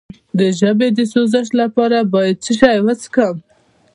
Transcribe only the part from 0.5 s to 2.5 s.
ژبې د سوزش لپاره باید